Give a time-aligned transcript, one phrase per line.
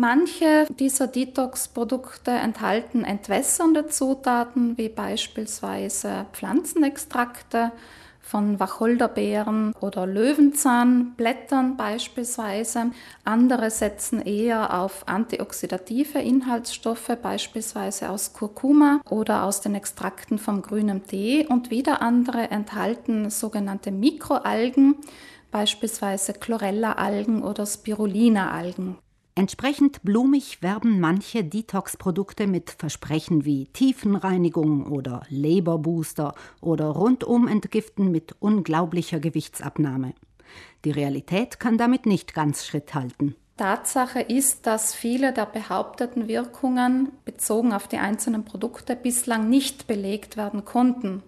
[0.00, 7.72] Manche dieser Detox-Produkte enthalten entwässernde Zutaten wie beispielsweise Pflanzenextrakte
[8.20, 12.92] von Wacholderbeeren oder Löwenzahnblättern beispielsweise.
[13.24, 21.08] Andere setzen eher auf antioxidative Inhaltsstoffe, beispielsweise aus Kurkuma oder aus den Extrakten vom grünen
[21.08, 21.44] Tee.
[21.44, 24.94] Und wieder andere enthalten sogenannte Mikroalgen,
[25.50, 28.96] beispielsweise Chlorella-Algen oder Spirulina-Algen.
[29.38, 38.34] Entsprechend blumig werben manche Detox-Produkte mit Versprechen wie Tiefenreinigung oder Leberbooster oder rundum Entgiften mit
[38.40, 40.14] unglaublicher Gewichtsabnahme.
[40.84, 43.36] Die Realität kann damit nicht ganz Schritt halten.
[43.56, 50.36] Tatsache ist, dass viele der behaupteten Wirkungen bezogen auf die einzelnen Produkte bislang nicht belegt
[50.36, 51.22] werden konnten.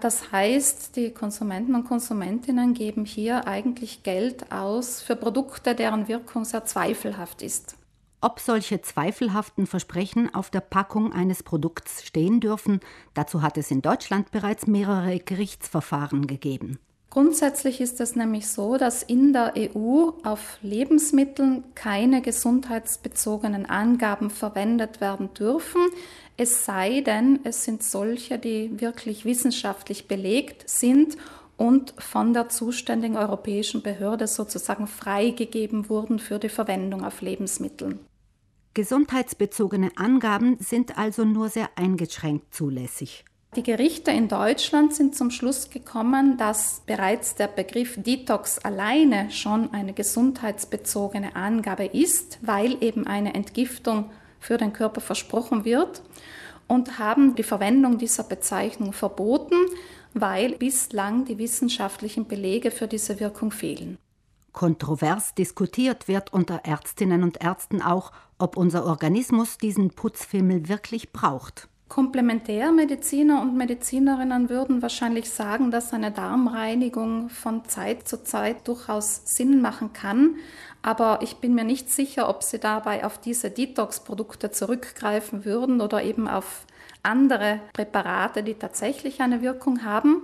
[0.00, 6.44] Das heißt, die Konsumenten und Konsumentinnen geben hier eigentlich Geld aus für Produkte, deren Wirkung
[6.44, 7.76] sehr zweifelhaft ist.
[8.20, 12.80] Ob solche zweifelhaften Versprechen auf der Packung eines Produkts stehen dürfen,
[13.14, 16.78] dazu hat es in Deutschland bereits mehrere Gerichtsverfahren gegeben.
[17.10, 25.00] Grundsätzlich ist es nämlich so, dass in der EU auf Lebensmitteln keine gesundheitsbezogenen Angaben verwendet
[25.00, 25.80] werden dürfen,
[26.36, 31.16] es sei denn, es sind solche, die wirklich wissenschaftlich belegt sind
[31.56, 37.98] und von der zuständigen europäischen Behörde sozusagen freigegeben wurden für die Verwendung auf Lebensmitteln.
[38.74, 43.24] Gesundheitsbezogene Angaben sind also nur sehr eingeschränkt zulässig.
[43.58, 49.72] Die Gerichte in Deutschland sind zum Schluss gekommen, dass bereits der Begriff Detox alleine schon
[49.72, 56.02] eine gesundheitsbezogene Angabe ist, weil eben eine Entgiftung für den Körper versprochen wird
[56.68, 59.56] und haben die Verwendung dieser Bezeichnung verboten,
[60.14, 63.98] weil bislang die wissenschaftlichen Belege für diese Wirkung fehlen.
[64.52, 71.68] Kontrovers diskutiert wird unter Ärztinnen und Ärzten auch, ob unser Organismus diesen Putzfimmel wirklich braucht.
[71.88, 79.62] Komplementärmediziner und Medizinerinnen würden wahrscheinlich sagen, dass eine Darmreinigung von Zeit zu Zeit durchaus Sinn
[79.62, 80.36] machen kann.
[80.82, 86.02] Aber ich bin mir nicht sicher, ob sie dabei auf diese Detox-Produkte zurückgreifen würden oder
[86.02, 86.66] eben auf
[87.02, 90.22] andere Präparate, die tatsächlich eine Wirkung haben.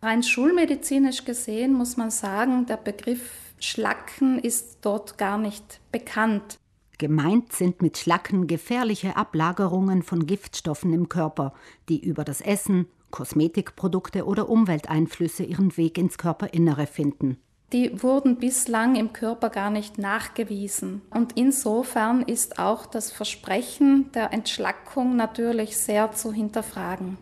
[0.00, 6.58] Rein schulmedizinisch gesehen muss man sagen, der Begriff Schlacken ist dort gar nicht bekannt.
[6.98, 11.52] Gemeint sind mit Schlacken gefährliche Ablagerungen von Giftstoffen im Körper,
[11.88, 17.38] die über das Essen, Kosmetikprodukte oder Umwelteinflüsse ihren Weg ins Körperinnere finden.
[17.72, 21.00] Die wurden bislang im Körper gar nicht nachgewiesen.
[21.08, 27.16] Und insofern ist auch das Versprechen der Entschlackung natürlich sehr zu hinterfragen.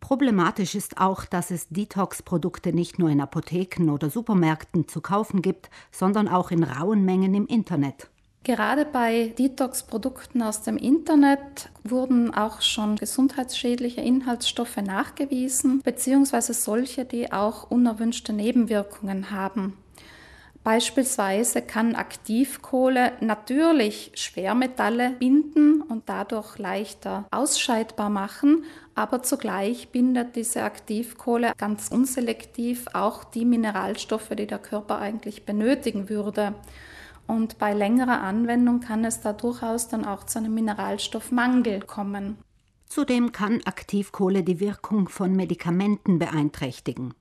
[0.00, 5.70] Problematisch ist auch, dass es Detox-Produkte nicht nur in Apotheken oder Supermärkten zu kaufen gibt,
[5.90, 8.10] sondern auch in rauen Mengen im Internet.
[8.44, 17.32] Gerade bei Detox-Produkten aus dem Internet wurden auch schon gesundheitsschädliche Inhaltsstoffe nachgewiesen, beziehungsweise solche, die
[17.32, 19.76] auch unerwünschte Nebenwirkungen haben.
[20.64, 28.64] Beispielsweise kann Aktivkohle natürlich Schwermetalle binden und dadurch leichter ausscheidbar machen,
[28.96, 36.08] aber zugleich bindet diese Aktivkohle ganz unselektiv auch die Mineralstoffe, die der Körper eigentlich benötigen
[36.08, 36.54] würde.
[37.32, 42.36] Und bei längerer Anwendung kann es da durchaus dann auch zu einem Mineralstoffmangel kommen.
[42.84, 47.14] Zudem kann Aktivkohle die Wirkung von Medikamenten beeinträchtigen.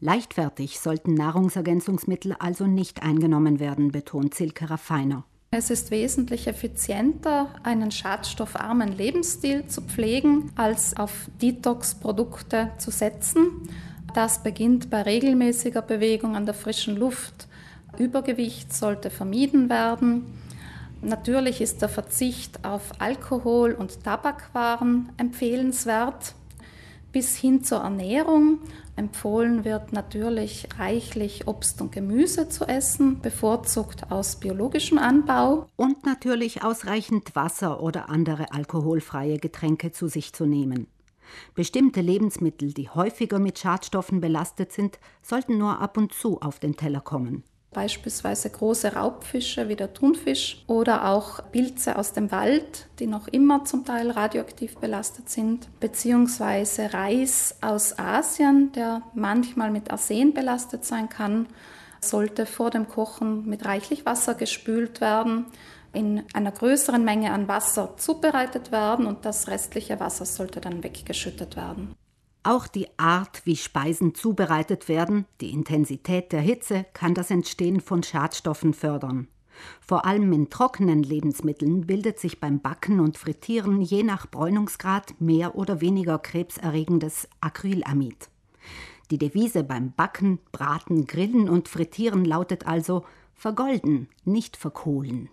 [0.00, 5.24] Leichtfertig sollten Nahrungsergänzungsmittel also nicht eingenommen werden, betont Silke Raffiner.
[5.50, 13.68] Es ist wesentlich effizienter, einen schadstoffarmen Lebensstil zu pflegen, als auf Detox-Produkte zu setzen.
[14.14, 17.46] Das beginnt bei regelmäßiger Bewegung an der frischen Luft,
[17.98, 20.26] Übergewicht sollte vermieden werden.
[21.02, 26.34] Natürlich ist der Verzicht auf Alkohol und Tabakwaren empfehlenswert.
[27.12, 28.58] Bis hin zur Ernährung
[28.94, 35.66] empfohlen wird natürlich reichlich Obst und Gemüse zu essen, bevorzugt aus biologischem Anbau.
[35.74, 40.86] Und natürlich ausreichend Wasser oder andere alkoholfreie Getränke zu sich zu nehmen.
[41.54, 46.76] Bestimmte Lebensmittel, die häufiger mit Schadstoffen belastet sind, sollten nur ab und zu auf den
[46.76, 53.06] Teller kommen beispielsweise große Raubfische wie der Thunfisch oder auch Pilze aus dem Wald, die
[53.06, 60.34] noch immer zum Teil radioaktiv belastet sind, beziehungsweise Reis aus Asien, der manchmal mit Arsen
[60.34, 61.46] belastet sein kann,
[62.00, 65.46] sollte vor dem Kochen mit reichlich Wasser gespült werden,
[65.92, 71.56] in einer größeren Menge an Wasser zubereitet werden und das restliche Wasser sollte dann weggeschüttet
[71.56, 71.94] werden.
[72.42, 78.02] Auch die Art, wie Speisen zubereitet werden, die Intensität der Hitze kann das Entstehen von
[78.02, 79.28] Schadstoffen fördern.
[79.80, 85.54] Vor allem in trockenen Lebensmitteln bildet sich beim Backen und Frittieren je nach Bräunungsgrad mehr
[85.54, 88.30] oder weniger krebserregendes Acrylamid.
[89.10, 93.04] Die Devise beim Backen, Braten, Grillen und Frittieren lautet also
[93.34, 95.30] vergolden, nicht verkohlen.